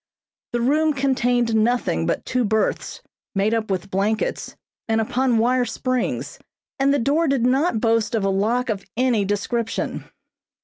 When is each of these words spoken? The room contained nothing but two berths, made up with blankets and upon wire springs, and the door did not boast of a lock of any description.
The 0.53 0.61
room 0.61 0.93
contained 0.93 1.53
nothing 1.53 2.07
but 2.07 2.25
two 2.25 2.43
berths, 2.43 3.03
made 3.35 3.53
up 3.53 3.69
with 3.69 3.91
blankets 3.91 4.55
and 4.87 4.99
upon 4.99 5.37
wire 5.37 5.63
springs, 5.63 6.39
and 6.79 6.91
the 6.91 6.97
door 6.97 7.27
did 7.27 7.45
not 7.45 7.79
boast 7.79 8.15
of 8.15 8.23
a 8.23 8.29
lock 8.29 8.69
of 8.69 8.83
any 8.97 9.25
description. 9.25 10.05